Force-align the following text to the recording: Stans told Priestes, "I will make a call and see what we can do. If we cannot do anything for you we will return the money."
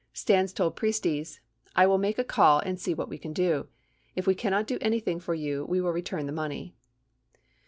Stans 0.13 0.51
told 0.51 0.75
Priestes, 0.75 1.41
"I 1.75 1.85
will 1.85 1.99
make 1.99 2.17
a 2.17 2.23
call 2.23 2.57
and 2.57 2.79
see 2.79 2.95
what 2.95 3.07
we 3.07 3.19
can 3.19 3.33
do. 3.33 3.67
If 4.15 4.25
we 4.25 4.33
cannot 4.33 4.65
do 4.65 4.79
anything 4.81 5.19
for 5.19 5.35
you 5.35 5.63
we 5.65 5.79
will 5.79 5.93
return 5.93 6.25
the 6.25 6.31
money." 6.31 6.73